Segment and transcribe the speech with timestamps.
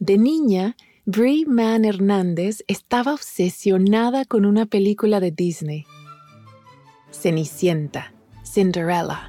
[0.00, 0.76] De niña,
[1.06, 5.86] Brie Mann Hernández estaba obsesionada con una película de Disney.
[7.10, 8.12] Cenicienta,
[8.44, 9.28] Cinderella.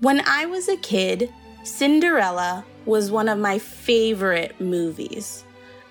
[0.00, 1.32] When I was a kid,
[1.64, 5.42] Cinderella was one of my favorite movies.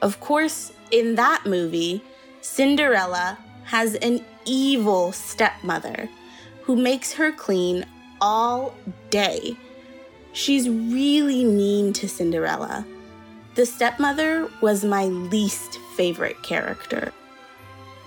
[0.04, 2.04] Of course, in that movie,
[2.42, 6.08] Cinderella has an evil stepmother
[6.62, 7.84] who makes her clean
[8.22, 8.76] all
[9.10, 9.58] day.
[10.34, 12.86] She's really mean to Cinderella.
[13.58, 17.12] The stepmother was my least favorite character.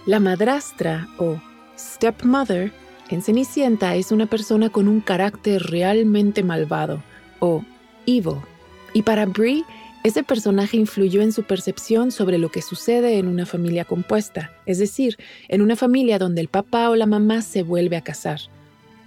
[0.06, 1.40] La madrastra o
[1.76, 2.70] stepmother
[3.08, 7.02] en Cenicienta es una persona con un carácter realmente malvado
[7.40, 7.64] o
[8.06, 8.36] evil.
[8.92, 9.64] Y para Brie,
[10.04, 14.78] ese personaje influyó en su percepción sobre lo que sucede en una familia compuesta, es
[14.78, 15.16] decir,
[15.48, 18.38] en una familia donde el papá o la mamá se vuelve a casar.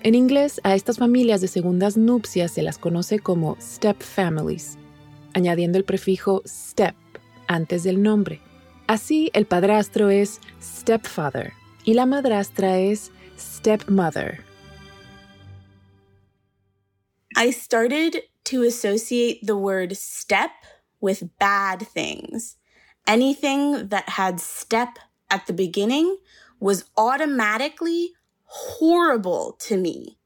[0.02, 4.78] En inglés, a estas familias de segundas nupcias se las conoce como step families,
[5.34, 6.96] añadiendo el prefijo step
[7.48, 8.42] antes del nombre.
[8.88, 11.54] Así, el padrastro es stepfather
[11.86, 14.44] y la madrastra es stepmother.
[17.36, 20.52] I started to associate the word step
[21.02, 22.58] with bad things.
[23.08, 26.18] Anything that had step at the beginning
[26.60, 28.14] was automatically
[28.46, 30.18] horrible to me.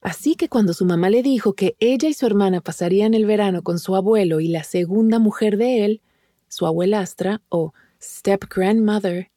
[0.00, 3.62] Así que cuando su mamá le dijo que ella y su hermana pasarían el verano
[3.62, 6.02] con su abuelo y la segunda mujer de él,
[6.48, 9.30] su abuelastra o step grandmother,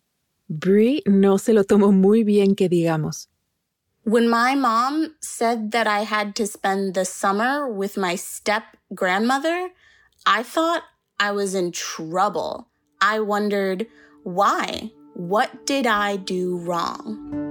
[0.48, 3.30] Brie no se lo tomó muy bien que digamos.
[4.04, 9.72] When my mom said that I had to spend the summer with my step grandmother,
[10.26, 10.84] I thought
[11.20, 12.68] I was in trouble.
[13.00, 13.88] I wondered,
[14.24, 14.92] why?
[15.14, 17.51] What did I do wrong?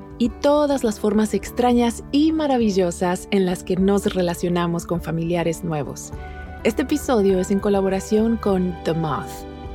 [0.21, 6.11] y todas las formas extrañas y maravillosas en las que nos relacionamos con familiares nuevos.
[6.63, 9.31] Este episodio es en colaboración con The Moth,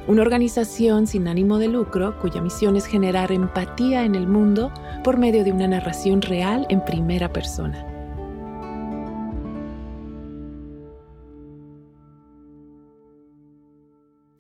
[0.06, 5.16] una organización sin ánimo de lucro cuya misión es generar empatía en el mundo por
[5.16, 7.84] medio de una narración real en primera persona.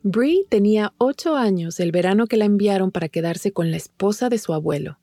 [0.04, 4.38] Brie tenía ocho años el verano que la enviaron para quedarse con la esposa de
[4.38, 4.98] su abuelo.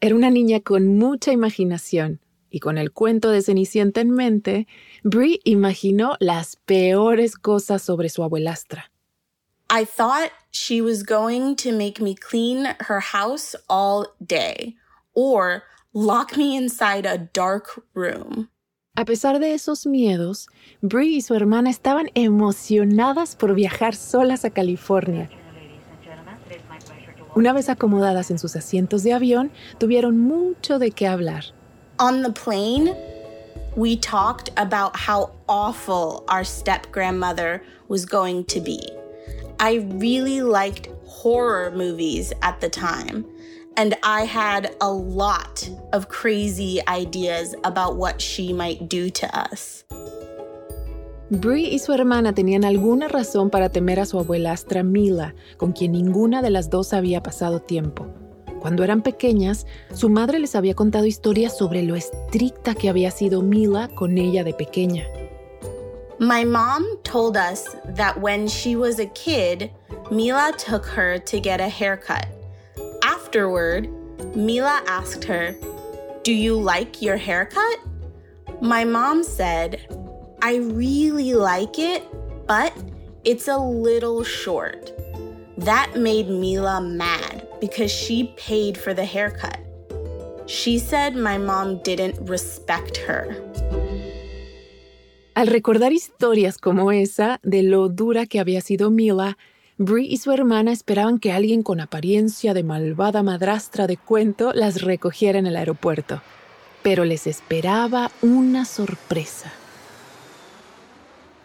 [0.00, 2.20] Era una niña con mucha imaginación
[2.50, 4.68] y con el cuento de Cenicienta en mente,
[5.02, 8.92] Brie imaginó las peores cosas sobre su abuelastra.
[9.70, 14.76] I thought she was going to make me clean her house all day
[15.14, 18.48] or lock me inside a dark room.
[18.94, 20.48] A pesar de esos miedos,
[20.80, 25.28] Brie y su hermana estaban emocionadas por viajar solas a California.
[27.38, 31.44] Una vez acomodadas en sus asientos de avión, tuvieron mucho de qué hablar.
[32.00, 32.96] On the plane,
[33.76, 38.80] we talked about how awful our step grandmother was going to be.
[39.60, 43.24] I really liked horror movies at the time,
[43.76, 49.84] and I had a lot of crazy ideas about what she might do to us.
[51.30, 55.92] Brie y su hermana tenían alguna razón para temer a su abuelastra Mila, con quien
[55.92, 58.06] ninguna de las dos había pasado tiempo.
[58.60, 63.42] Cuando eran pequeñas, su madre les había contado historias sobre lo estricta que había sido
[63.42, 65.04] Mila con ella de pequeña.
[66.18, 69.70] My mom told us that when she was a kid,
[70.10, 72.26] Mila took her to get a haircut.
[73.04, 73.88] Afterward,
[74.34, 75.54] Mila asked her,
[76.24, 77.78] Do you like your haircut?
[78.60, 79.86] My mom said,
[80.40, 82.04] I really like it,
[82.46, 82.72] but
[83.24, 84.92] it's a little short.
[85.58, 89.58] That made Mila mad because she paid for the haircut.
[90.46, 93.36] She said my mom didn't respect her.
[95.34, 99.36] Al recordar historias como esa de lo dura que había sido Mila,
[99.76, 104.82] Brie y su hermana esperaban que alguien con apariencia de malvada madrastra de cuento las
[104.82, 106.22] recogiera en el aeropuerto.
[106.82, 109.52] Pero les esperaba una sorpresa.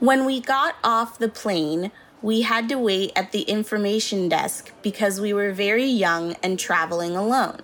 [0.03, 1.89] When we got off the plane,
[2.21, 7.15] we had to wait at the information desk because we were very young and traveling
[7.15, 7.61] alone.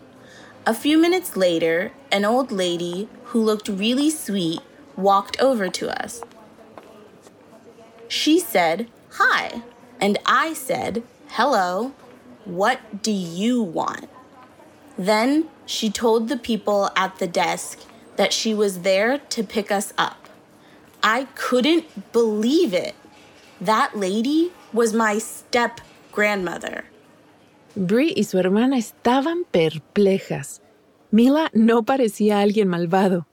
[0.65, 4.61] A few minutes later, an old lady who looked really sweet
[4.95, 6.21] walked over to us.
[8.07, 9.61] She said, Hi.
[9.99, 11.91] And I said, Hello.
[12.45, 14.07] What do you want?
[14.97, 17.79] Then she told the people at the desk
[18.15, 20.18] that she was there to pick us up.
[21.03, 22.95] I couldn't believe it.
[23.61, 25.81] That lady was my step
[26.11, 26.85] grandmother.
[27.75, 30.59] Brie y su hermana estaban perplejas.
[31.11, 33.25] Mila no parecía alguien malvado.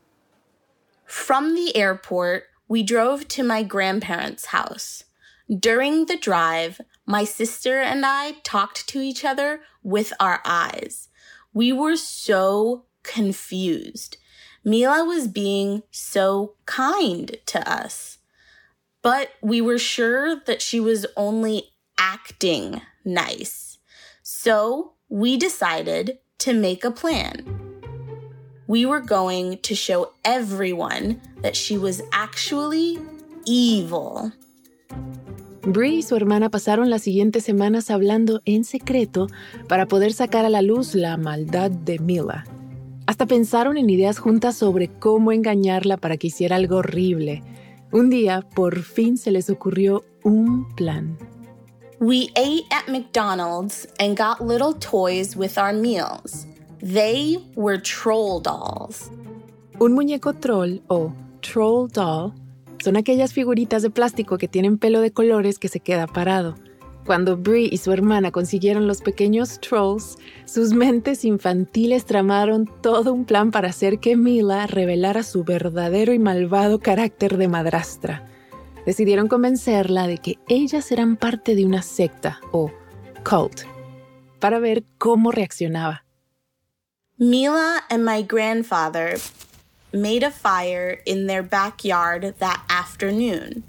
[1.04, 5.04] From the airport, we drove to my grandparents' house.
[5.48, 11.08] During the drive, my sister and I talked to each other with our eyes.
[11.54, 14.16] We were so confused.
[14.66, 18.18] Mila was being so kind to us.
[19.00, 23.78] But we were sure that she was only acting nice.
[24.24, 27.46] So we decided to make a plan.
[28.66, 32.98] We were going to show everyone that she was actually
[33.44, 34.32] evil.
[35.62, 39.28] Brie y su hermana pasaron las siguientes semanas hablando en secreto
[39.68, 42.44] para poder sacar a la luz la maldad de Mila.
[43.06, 47.42] Hasta pensaron en ideas juntas sobre cómo engañarla para que hiciera algo horrible.
[47.92, 51.16] Un día, por fin se les ocurrió un plan.
[52.00, 56.46] We ate at McDonald's and got little toys with our meals.
[56.80, 59.10] They were troll dolls.
[59.78, 62.32] Un muñeco troll o troll doll
[62.82, 66.56] son aquellas figuritas de plástico que tienen pelo de colores que se queda parado.
[67.06, 73.24] Cuando Brie y su hermana consiguieron los pequeños trolls, sus mentes infantiles tramaron todo un
[73.24, 78.26] plan para hacer que Mila revelara su verdadero y malvado carácter de madrastra.
[78.84, 82.72] Decidieron convencerla de que ellas eran parte de una secta o
[83.22, 83.62] cult
[84.40, 86.04] para ver cómo reaccionaba.
[87.18, 89.18] Mila and my grandfather
[89.92, 93.62] made a fire in their backyard that afternoon,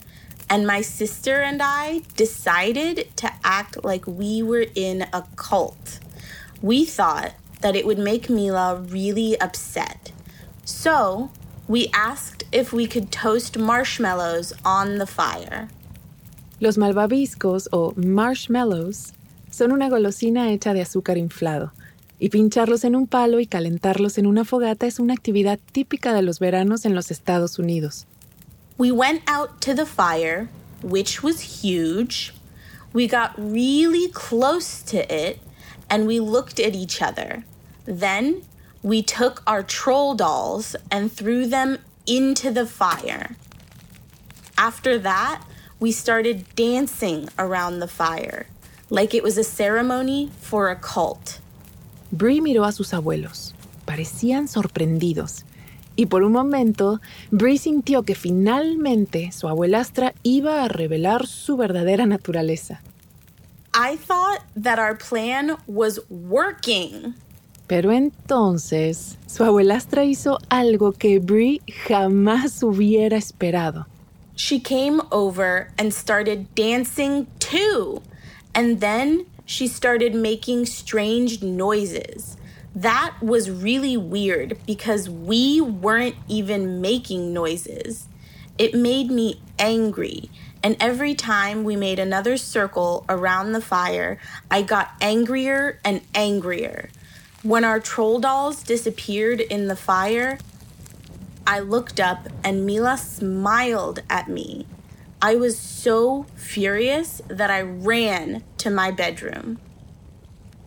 [0.50, 6.00] and my sister and I decided to act like we were in a cult.
[6.62, 10.12] We thought that it would make Mila really upset.
[10.66, 11.32] So
[11.68, 15.70] we asked if we could toast marshmallows on the fire.
[16.60, 19.14] Los malvaviscos o marshmallows
[19.52, 21.72] son una golosina hecha de azúcar inflado.
[22.20, 26.22] y pincharlos en un palo y calentarlos en una fogata es una actividad típica de
[26.22, 28.08] los veranos en los Estados Unidos.
[28.78, 30.50] We went out to the fire,
[30.82, 32.34] which was huge.
[32.94, 35.40] We got really close to it
[35.90, 37.44] and we looked at each other.
[37.86, 38.44] Then
[38.84, 43.36] we took our troll dolls and threw them into the fire.
[44.58, 45.44] After that,
[45.80, 48.48] we started dancing around the fire
[48.90, 51.40] like it was a ceremony for a cult.
[52.12, 53.54] Brie miró a sus abuelos.
[53.86, 55.44] Parecían sorprendidos.
[55.98, 57.02] Y por un momento,
[57.32, 62.82] Brie sintió que finalmente su abuelastra iba a revelar su verdadera naturaleza.
[63.74, 67.16] I thought that our plan was working.
[67.68, 73.88] Pero entonces, su abuelastra hizo algo que Brie jamás hubiera esperado.
[74.36, 78.04] She came over and started dancing too.
[78.54, 82.37] And then she started making strange noises.
[82.78, 88.08] That was really weird because we weren't even making noises.
[88.60, 90.30] It made me angry.
[90.62, 94.20] And every time we made another circle around the fire,
[94.52, 96.92] I got angrier and angrier.
[97.42, 100.38] When our troll dolls disappeared in the fire,
[101.48, 104.68] I looked up and Mila smiled at me.
[105.20, 109.58] I was so furious that I ran to my bedroom.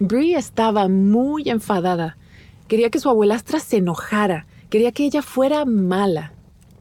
[0.00, 2.19] Brie estaba muy enfadada.
[2.66, 4.47] Quería que su abuelastra se enojara.
[4.69, 6.33] Quería que ella fuera mala.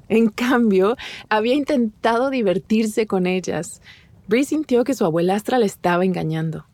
[0.08, 0.98] En cambio,
[1.30, 3.84] había intentado divertirse con ellas.
[4.28, 6.66] Brie sintió que su abuelastra le estaba engañando.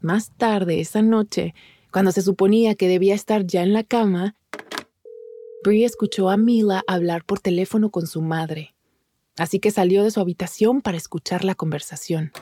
[0.00, 1.54] Más tarde esa noche,
[1.92, 4.34] cuando se suponía que debía estar ya en la cama,
[5.62, 8.74] Brie escuchó a Mila hablar por teléfono con su madre
[9.36, 12.32] así que salió de su habitación para escuchar la conversación.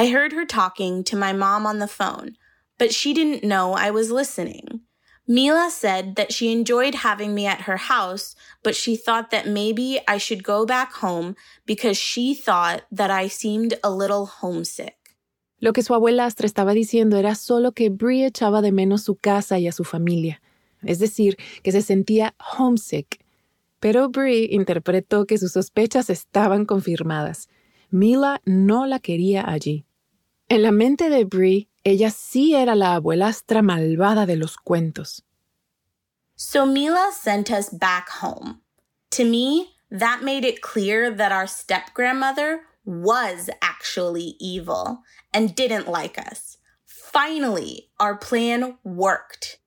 [0.00, 2.36] I heard her talking to my mom on the phone,
[2.78, 4.80] but she didn't know I was listening.
[5.28, 10.00] Mila said that she enjoyed having me at her house, but she thought that maybe
[10.08, 14.96] I should go back home because she thought that I seemed a little homesick.
[15.60, 19.58] Lo que su abuelastra estaba diciendo era solo que Brie echaba de menos su casa
[19.58, 20.40] y a su familia,
[20.82, 23.20] es decir, que se sentía homesick
[23.80, 27.48] pero Brie interpretó que sus sospechas estaban confirmadas.
[27.90, 29.86] Mila no la quería allí.
[30.52, 35.22] En la mente de Brie, ella sí era la abuelastra malvada de los cuentos.
[36.34, 38.60] So Mila sent us back home.
[39.12, 45.86] To me, that made it clear that our step grandmother was actually evil and didn't
[45.86, 46.58] like us.
[46.84, 49.60] Finally, our plan worked.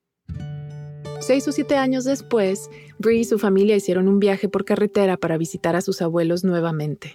[1.20, 5.38] Seis o siete años después, Bree y su familia hicieron un viaje por carretera para
[5.38, 7.14] visitar a sus abuelos nuevamente.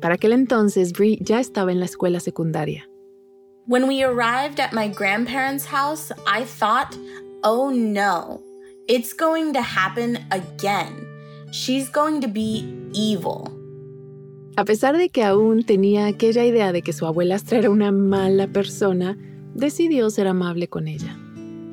[0.00, 2.88] Para aquel entonces, Bree ya estaba en la escuela secundaria.
[3.66, 6.96] When we arrived at my grandparents' house, I thought,
[7.42, 8.40] oh no,
[8.86, 11.04] it's going to happen again.
[11.50, 13.50] She's going to be evil.
[14.56, 18.46] A pesar de que aún tenía aquella idea de que su abuelastra era una mala
[18.46, 19.18] persona,
[19.54, 21.16] decidió ser amable con ella.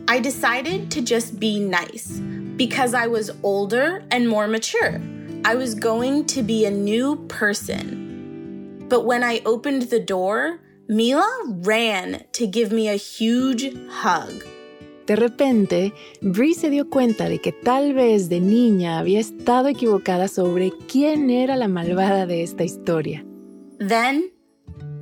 [0.07, 2.19] I decided to just be nice
[2.57, 5.01] because I was older and more mature.
[5.45, 8.02] I was going to be a new person.
[8.93, 11.27] But when I opened the door, Mila
[11.65, 14.45] ran to give me a huge hug.
[15.07, 20.27] De repente, Bree se dio cuenta de que tal vez de niña había estado equivocada
[20.27, 23.25] sobre quién era la malvada de esta historia.
[23.79, 24.29] Then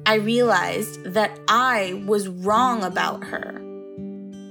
[0.05, 3.61] I realized that I was wrong about her.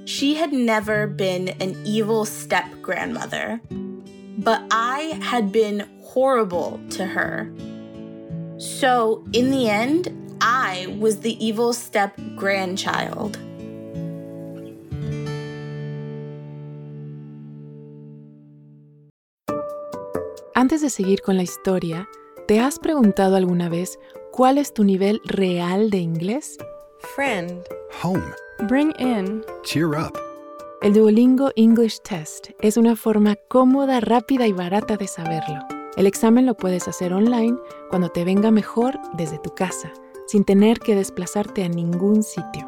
[0.05, 3.59] She had never been an evil step grandmother,
[4.37, 7.51] but I had been horrible to her.
[8.61, 13.39] So, in the end, I was the evil step grandchild.
[20.53, 22.07] Antes de seguir con la historia,
[22.47, 23.97] ¿te has preguntado alguna vez
[24.31, 26.59] cuál es tu nivel real de inglés?
[27.15, 27.63] Friend.
[28.03, 28.31] Home.
[28.67, 29.43] Bring in.
[29.63, 30.15] Cheer up.
[30.83, 35.70] El Duolingo English Test es una forma cómoda, rápida y barata de saberlo.
[35.97, 37.57] El examen lo puedes hacer online
[37.89, 39.91] cuando te venga mejor desde tu casa,
[40.27, 42.67] sin tener que desplazarte a ningún sitio.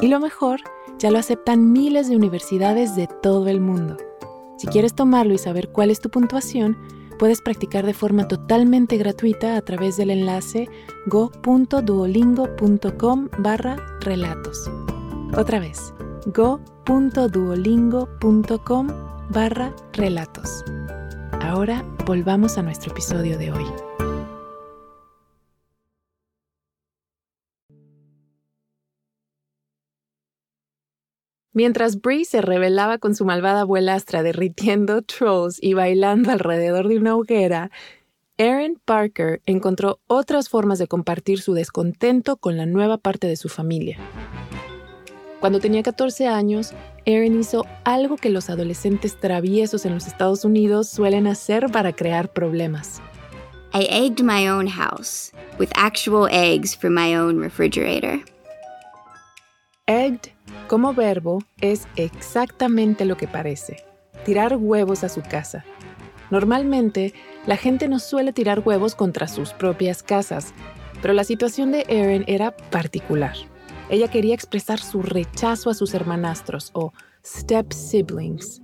[0.00, 0.60] Y lo mejor,
[0.98, 3.98] ya lo aceptan miles de universidades de todo el mundo.
[4.56, 6.78] Si quieres tomarlo y saber cuál es tu puntuación,
[7.18, 10.68] puedes practicar de forma totalmente gratuita a través del enlace
[11.06, 14.70] go.duolingo.com barra relatos.
[15.36, 15.92] Otra vez,
[16.26, 18.88] go.duolingo.com
[19.30, 20.64] barra relatos.
[21.44, 23.66] Ahora volvamos a nuestro episodio de hoy.
[31.52, 37.14] Mientras Bree se rebelaba con su malvada abuelastra derritiendo trolls y bailando alrededor de una
[37.14, 37.70] hoguera,
[38.38, 43.50] Aaron Parker encontró otras formas de compartir su descontento con la nueva parte de su
[43.50, 43.98] familia.
[45.44, 46.72] Cuando tenía 14 años,
[47.06, 52.32] Aaron hizo algo que los adolescentes traviesos en los Estados Unidos suelen hacer para crear
[52.32, 53.02] problemas.
[53.74, 58.24] I egged my own house with actual eggs from my own refrigerator.
[59.86, 60.30] Egged,
[60.66, 63.84] como verbo, es exactamente lo que parece,
[64.24, 65.62] tirar huevos a su casa.
[66.30, 67.12] Normalmente,
[67.46, 70.54] la gente no suele tirar huevos contra sus propias casas,
[71.02, 73.36] pero la situación de Erin era particular.
[73.90, 76.92] Ella quería expresar su rechazo a sus hermanastros o
[77.24, 78.62] step siblings.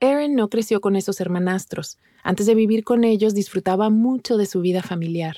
[0.00, 1.98] Erin no creció con esos hermanastros.
[2.22, 5.36] Antes de vivir con ellos disfrutaba mucho de su vida familiar.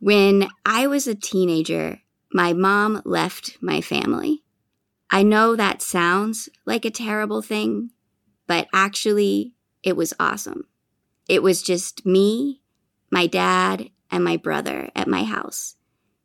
[0.00, 4.44] When I was a teenager, my mom left my family.
[5.10, 7.90] I know that sounds like a terrible thing,
[8.46, 10.66] but actually, it was awesome.
[11.28, 12.62] It was just me,
[13.10, 15.75] my dad, and my brother at my house.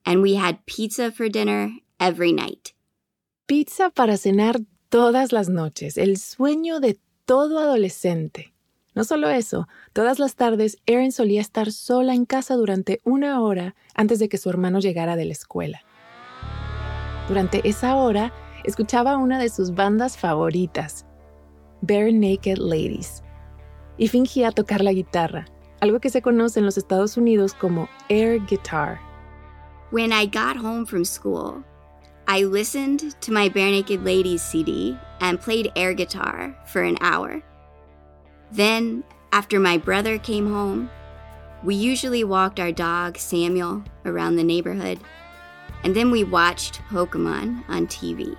[0.06, 2.70] And we had pizza for dinner every night.
[3.46, 8.54] Pizza para cenar todas las noches, el sueño de todo adolescente.
[8.94, 13.76] No solo eso, todas las tardes Erin solía estar sola en casa durante una hora
[13.96, 15.82] antes de que su hermano llegara de la escuela.
[17.30, 18.34] Durante esa hora,
[18.66, 21.06] escuchaba una de sus bandas favoritas,
[21.82, 23.24] Bare Naked Ladies,
[23.98, 25.46] y fingía tocar la guitarra,
[25.80, 29.11] algo que se conoce en los Estados Unidos como air guitar.
[29.92, 31.66] When I got home from school,
[32.26, 37.44] I listened to my Bare Naked Ladies CD and played air guitar for an hour.
[38.54, 40.90] Then, after my brother came home,
[41.62, 44.98] we usually walked our dog, Samuel, around the neighborhood.
[45.84, 48.38] And then we watched Pokemon on TV.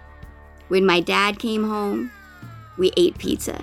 [0.68, 2.10] When my dad came home,
[2.78, 3.62] we ate pizza.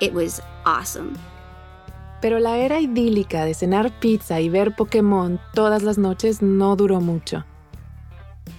[0.00, 1.18] It was awesome.
[2.22, 7.00] Pero la era idílica de cenar pizza y ver Pokémon todas las noches no duró
[7.00, 7.44] mucho.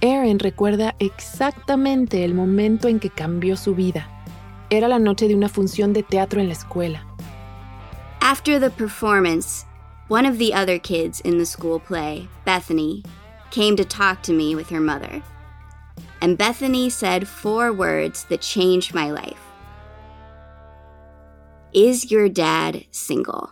[0.01, 4.09] Erin recuerda exactamente el momento en que cambió su vida.
[4.69, 7.05] Era la noche de una función de teatro en la escuela.
[8.19, 9.65] After the performance,
[10.09, 13.01] one of the other kids in the school play, Bethany,
[13.49, 15.21] came to talk to me with her mother.
[16.21, 19.52] And Bethany said four words that changed my life.
[21.73, 23.49] Is your dad single?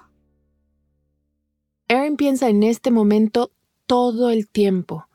[1.89, 3.51] Erin piensa en este momento
[3.87, 5.07] todo el tiempo.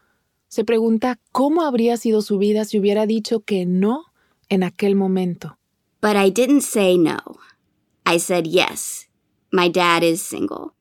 [0.49, 4.07] Se pregunta cómo habría sido su vida si hubiera dicho que no
[4.49, 5.57] en aquel momento.
[6.01, 7.21] But I didn't say no.
[8.05, 9.07] I said yes,
[9.53, 10.75] my dad is single.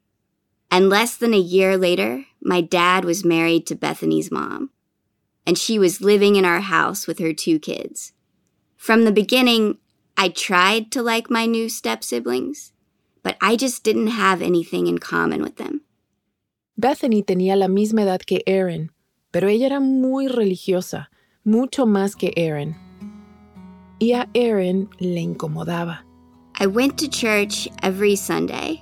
[0.71, 4.71] And less than a year later, my dad was married to Bethany's mom.
[5.45, 8.13] And she was living in our house with her two kids.
[8.77, 9.77] From the beginning,
[10.17, 12.71] I tried to like my new step siblings,
[13.21, 15.81] but I just didn't have anything in common with them.
[16.77, 18.91] Bethany tenía la misma edad que Erin,
[19.31, 21.07] pero ella era muy religiosa,
[21.45, 22.75] mucho más que Erin.
[23.99, 25.99] Y a Erin le incomodaba.
[26.57, 28.81] I went to church every Sunday,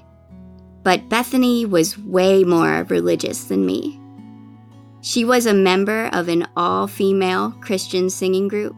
[0.83, 3.99] but Bethany was way more religious than me.
[5.01, 8.75] She was a member of an all female Christian singing group,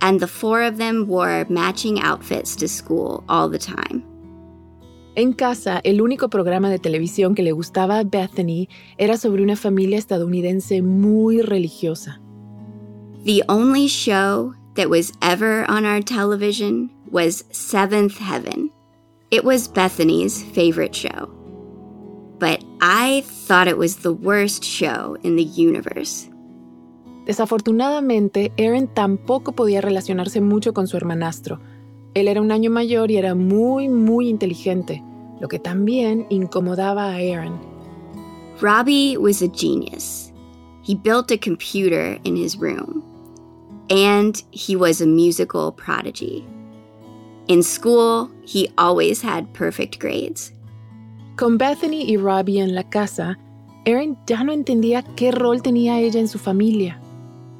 [0.00, 4.04] and the four of them wore matching outfits to school all the time.
[5.16, 9.56] En casa, el único programa de televisión que le gustaba a Bethany era sobre una
[9.56, 12.20] familia estadounidense muy religiosa.
[13.24, 18.70] The only show that was ever on our television was Seventh Heaven.
[19.30, 21.30] It was Bethany's favorite show.
[22.38, 26.28] But I thought it was the worst show in the universe.
[27.26, 31.58] Desafortunadamente, Erin tampoco podía relacionarse mucho con su hermanastro.
[32.14, 35.02] Él era un año mayor y era muy, muy inteligente,
[35.40, 37.58] lo que también incomodaba a Erin.
[38.60, 40.32] Robbie was a genius.
[40.86, 43.02] He built a computer in his room,
[43.90, 46.46] and he was a musical prodigy.
[47.48, 50.52] In school, he always had perfect grades.
[51.36, 53.36] Con Bethany y Robbie en la casa,
[53.84, 57.00] Erin ya no entendía qué rol tenía ella en su familia.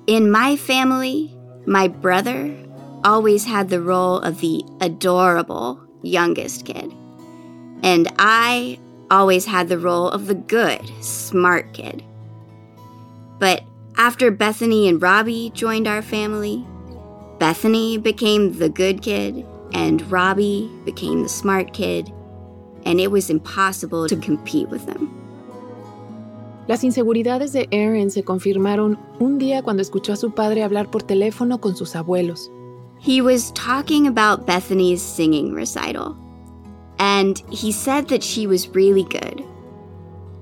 [0.06, 1.36] In my family,
[1.66, 2.56] my brother
[3.02, 6.94] always had the role of the adorable youngest kid.
[7.82, 8.78] And I
[9.10, 12.04] always had the role of the good, smart kid.
[13.40, 13.64] But
[13.96, 16.64] after Bethany and Robbie joined our family,
[17.40, 22.12] Bethany became the good kid, and Robbie became the smart kid,
[22.84, 25.25] and it was impossible to compete with them.
[26.68, 31.02] Las inseguridades de Erin se confirmaron un día cuando escuchó a su padre hablar por
[31.02, 32.50] teléfono con sus abuelos.
[32.98, 36.16] He was talking about Bethany's singing recital,
[36.98, 39.44] and he said that she was really good.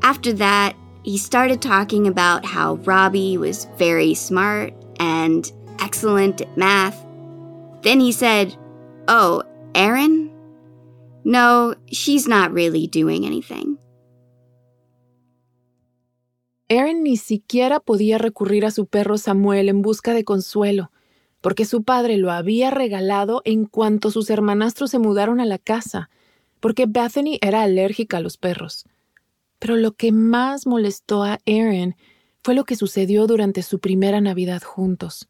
[0.03, 7.05] After that, he started talking about how Robbie was very smart and excellent at math.
[7.83, 8.57] Then he said,
[9.09, 9.43] Oh,
[9.75, 10.31] Erin?
[11.25, 13.77] No, she's not really doing anything.
[16.75, 20.91] Erin ni siquiera podía recurrir a su perro Samuel en busca de consuelo,
[21.41, 26.11] porque su padre lo había regalado en cuanto sus hermanastros se mudaron a la casa,
[26.61, 28.87] porque Bethany era alérgica a los perros.
[29.59, 31.97] Pero lo que más molestó a Erin
[32.43, 35.29] fue lo que sucedió durante su primera Navidad juntos.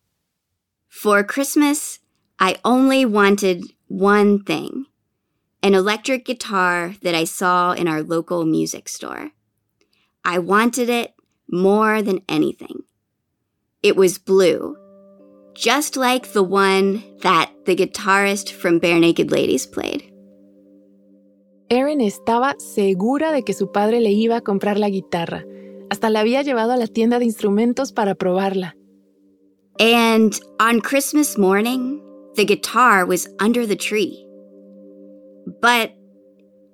[0.88, 2.00] For Christmas,
[2.40, 4.86] I only wanted one thing
[5.62, 9.32] an electric guitar that I saw in our local music store.
[10.24, 11.13] I wanted it
[11.50, 12.84] more than anything.
[13.82, 14.76] It was blue,
[15.54, 20.10] just like the one that the guitarist from Bare Naked Ladies played.
[21.70, 25.44] Erin estaba segura de que su padre le iba a comprar la guitarra.
[25.90, 28.74] Hasta la había llevado a la tienda de instrumentos para probarla.
[29.78, 32.00] And on Christmas morning,
[32.36, 34.24] the guitar was under the tree.
[35.60, 35.92] But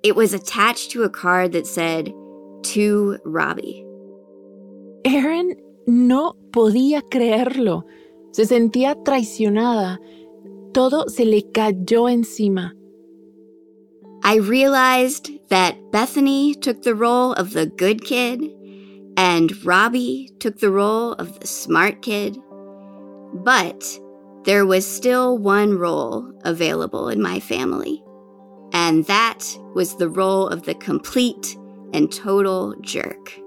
[0.03, 2.13] it was attached to a card that said,
[2.63, 3.85] To Robbie.
[5.03, 7.85] Erin no podía creerlo.
[8.31, 9.99] Se sentía traicionada.
[10.73, 12.73] Todo se le cayó encima.
[14.23, 18.51] I realized that Bethany took the role of the good kid
[19.17, 22.37] and Robbie took the role of the smart kid.
[23.33, 23.83] But
[24.43, 28.03] there was still one role available in my family,
[28.73, 29.43] and that
[29.75, 31.57] was the role of the complete
[31.93, 33.39] and total jerk.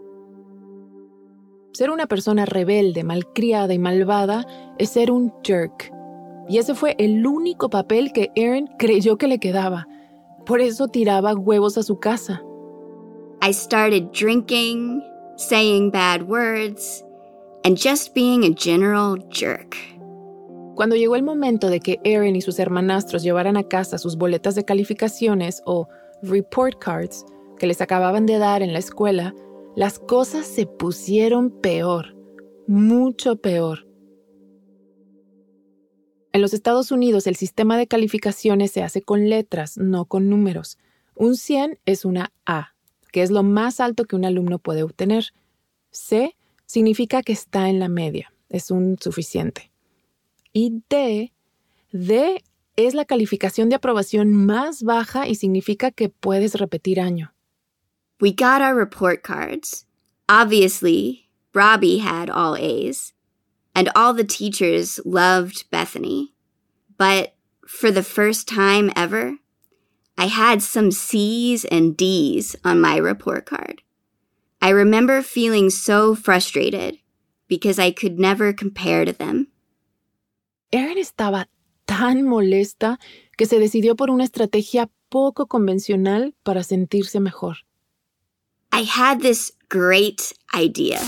[1.74, 4.46] Ser una persona rebelde, malcriada y malvada
[4.78, 5.92] es ser un jerk.
[6.48, 9.88] Y ese fue el único papel que Erin creyó que le quedaba.
[10.46, 12.44] Por eso tiraba huevos a su casa.
[13.42, 15.02] I started drinking,
[15.36, 17.04] saying bad words,
[17.64, 19.74] and just being a general jerk.
[20.76, 24.54] Cuando llegó el momento de que Erin y sus hermanastros llevaran a casa sus boletas
[24.54, 25.88] de calificaciones o
[26.22, 27.26] report cards
[27.58, 29.34] que les acababan de dar en la escuela,
[29.76, 32.14] las cosas se pusieron peor,
[32.68, 33.88] mucho peor.
[36.32, 40.78] En los Estados Unidos el sistema de calificaciones se hace con letras, no con números.
[41.16, 42.74] Un 100 es una A,
[43.12, 45.32] que es lo más alto que un alumno puede obtener.
[45.90, 49.72] C significa que está en la media, es un suficiente.
[50.52, 51.32] Y D,
[51.92, 52.44] D
[52.76, 57.33] es la calificación de aprobación más baja y significa que puedes repetir año.
[58.20, 59.86] We got our report cards.
[60.28, 63.12] Obviously, Robbie had all A's,
[63.74, 66.32] and all the teachers loved Bethany.
[66.96, 67.34] But
[67.66, 69.38] for the first time ever,
[70.16, 73.82] I had some C's and D's on my report card.
[74.62, 76.98] I remember feeling so frustrated
[77.48, 79.48] because I could never compare to them.
[80.72, 81.46] Erin estaba
[81.86, 82.98] tan molesta
[83.36, 87.58] que se decidió por una estrategia poco convencional para sentirse mejor.
[88.74, 91.00] I had this great idea.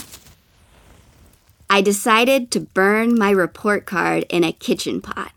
[1.68, 5.33] I decided to burn my report card in a kitchen pot.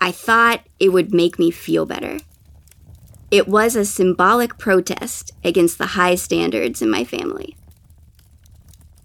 [0.00, 2.18] I thought it would make me feel better.
[3.30, 7.54] It was a symbolic protest against the high standards in my family.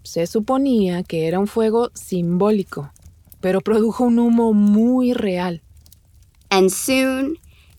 [0.02, 2.90] Se suponía que era un fuego simbólico,
[3.40, 5.60] pero produjo un humo muy real.
[6.50, 7.36] And soon,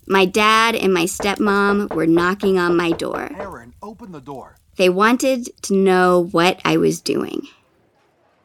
[0.10, 3.30] my dad and my stepmom were knocking on my door.
[3.40, 4.56] Aaron, open the door.
[4.76, 7.48] They wanted to know what I was doing.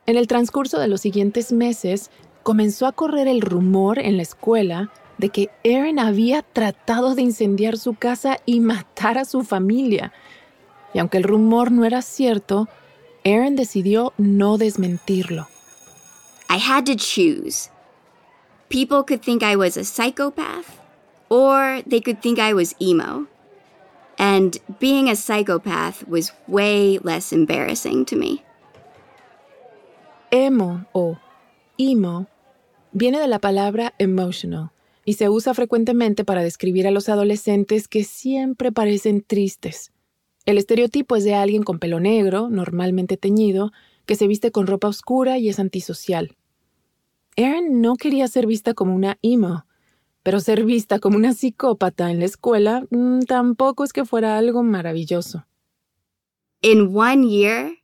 [0.07, 2.11] En el transcurso de los siguientes meses,
[2.43, 7.79] comenzó a correr el rumor en la escuela de que Erin había tratado de incendiar
[7.79, 10.13] su casa y matar a su familia.
[10.93, 12.69] Y aunque el rumor no era cierto,
[13.25, 15.49] Erin decidió no desmentirlo.
[16.51, 17.71] I had to choose.
[18.69, 20.84] People could think I was a psychopath,
[21.35, 23.27] or they could think I was emo.
[24.17, 28.45] And being a psychopath was way less embarrassing to me.
[30.31, 31.19] Emo o
[31.77, 32.29] emo
[32.93, 34.71] viene de la palabra emotional
[35.05, 39.91] y se usa frecuentemente para describir a los adolescentes que siempre parecen tristes.
[40.47, 43.73] El estereotipo es de alguien con pelo negro, normalmente teñido,
[44.07, 46.37] que se viste con ropa oscura y es antisocial.
[47.35, 49.65] Erin no quería ser vista como una emo,
[50.25, 54.65] pero ser vista como una psicópata en la escuela mm, tampoco es que fuera algo
[54.65, 55.47] maravilloso.
[56.63, 57.77] In one year,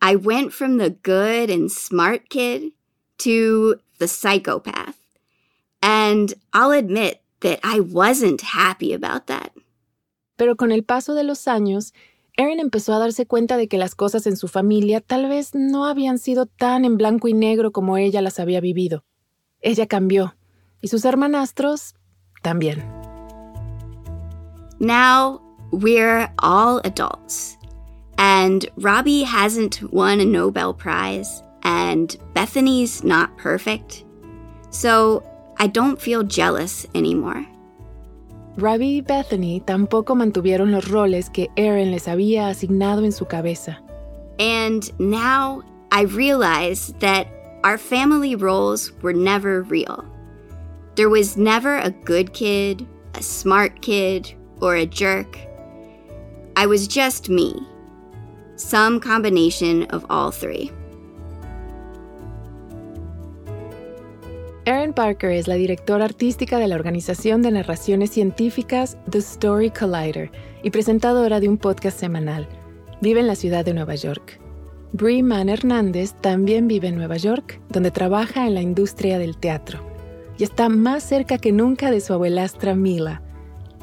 [0.00, 2.72] I went from the good and smart kid
[3.18, 4.96] to the psychopath.
[5.82, 9.52] And I'll admit that I wasn't happy about that.
[10.36, 11.92] Pero con el paso de los años,
[12.38, 15.84] Erin empezó a darse cuenta de que las cosas en su familia tal vez no
[15.84, 19.04] habían sido tan en blanco y negro como ella las había vivido.
[19.60, 20.34] Ella cambió,
[20.82, 21.94] y sus hermanastros
[22.42, 22.82] también.
[24.78, 25.40] Now
[25.70, 27.56] we're all adults.
[28.18, 34.04] And Robbie hasn't won a Nobel Prize, and Bethany's not perfect.
[34.70, 35.22] So
[35.58, 37.46] I don't feel jealous anymore.
[38.56, 43.78] Robbie y Bethany tampoco mantuvieron los roles que Erin les había asignado en su cabeza.
[44.38, 47.28] And now I realize that
[47.64, 50.04] our family roles were never real.
[50.94, 55.38] There was never a good kid, a smart kid, or a jerk.
[56.54, 57.54] I was just me.
[58.56, 60.70] Some combination of all three.
[64.66, 70.30] Erin Parker es la directora artística de la organización de narraciones científicas The Story Collider
[70.62, 72.46] y presentadora de un podcast semanal.
[73.00, 74.38] Vive en la ciudad de Nueva York.
[74.92, 79.91] Brie Mann Hernández también vive en Nueva York, donde trabaja en la industria del teatro.
[80.42, 83.22] Y está más cerca que nunca de su abuelastra Mila.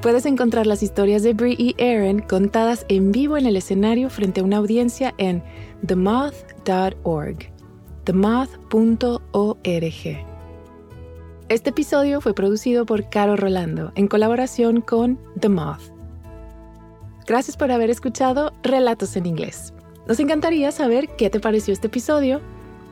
[0.01, 4.41] Puedes encontrar las historias de Brie y Erin contadas en vivo en el escenario frente
[4.41, 5.41] a una audiencia en
[5.87, 7.37] themoth.org.
[8.03, 9.15] themoth.org.
[11.47, 15.93] Este episodio fue producido por Caro Rolando en colaboración con The Moth.
[17.25, 19.73] Gracias por haber escuchado Relatos en Inglés.
[20.09, 22.41] Nos encantaría saber qué te pareció este episodio.